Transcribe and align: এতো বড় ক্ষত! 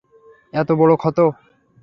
এতো 0.53 0.73
বড় 0.79 0.93
ক্ষত! 0.97 1.17